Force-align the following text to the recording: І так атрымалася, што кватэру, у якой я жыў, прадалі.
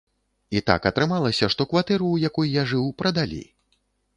І 0.59 0.61
так 0.69 0.87
атрымалася, 0.91 1.49
што 1.55 1.67
кватэру, 1.73 2.07
у 2.15 2.25
якой 2.29 2.47
я 2.55 2.63
жыў, 2.73 2.91
прадалі. 3.03 3.43